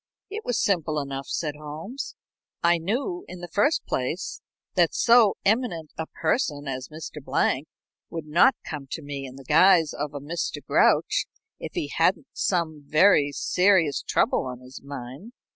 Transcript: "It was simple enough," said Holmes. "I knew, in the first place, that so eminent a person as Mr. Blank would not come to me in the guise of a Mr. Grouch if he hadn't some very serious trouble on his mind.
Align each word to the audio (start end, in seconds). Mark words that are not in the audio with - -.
"It 0.31 0.43
was 0.43 0.59
simple 0.59 0.99
enough," 0.99 1.27
said 1.27 1.53
Holmes. 1.55 2.15
"I 2.63 2.79
knew, 2.79 3.23
in 3.27 3.39
the 3.41 3.47
first 3.47 3.85
place, 3.85 4.41
that 4.73 4.95
so 4.95 5.35
eminent 5.45 5.91
a 5.95 6.07
person 6.07 6.67
as 6.67 6.87
Mr. 6.87 7.23
Blank 7.23 7.67
would 8.09 8.25
not 8.25 8.55
come 8.65 8.87
to 8.93 9.03
me 9.03 9.27
in 9.27 9.35
the 9.35 9.43
guise 9.43 9.93
of 9.93 10.15
a 10.15 10.19
Mr. 10.19 10.57
Grouch 10.65 11.27
if 11.59 11.73
he 11.75 11.89
hadn't 11.95 12.25
some 12.33 12.81
very 12.87 13.31
serious 13.31 14.01
trouble 14.01 14.43
on 14.47 14.61
his 14.61 14.81
mind. 14.81 15.33